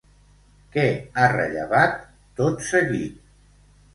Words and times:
Què 0.75 0.85
ha 1.23 1.27
rellevat, 1.33 2.01
tot 2.41 2.65
seguit? 2.69 3.21